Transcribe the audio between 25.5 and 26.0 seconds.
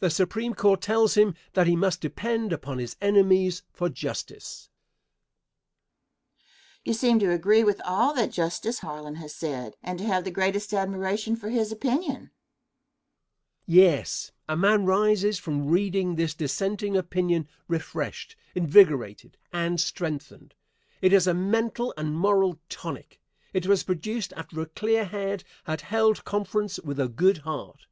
had